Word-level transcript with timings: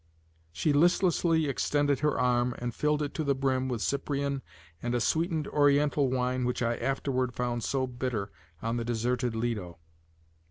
She 0.51 0.73
listlessly 0.73 1.47
extended 1.47 1.99
her 1.99 2.19
arm 2.19 2.55
and 2.57 2.73
filled 2.73 3.03
it 3.03 3.13
to 3.13 3.23
the 3.23 3.35
brim 3.35 3.67
with 3.69 3.83
Cyprian 3.83 4.41
and 4.81 4.95
a 4.95 4.99
sweetened 4.99 5.47
Oriental 5.49 6.09
wine 6.09 6.43
which 6.43 6.63
I 6.63 6.75
afterward 6.77 7.35
found 7.35 7.63
so 7.63 7.85
bitter 7.85 8.31
on 8.63 8.77
the 8.77 8.83
deserted 8.83 9.35
Lido. 9.35 9.77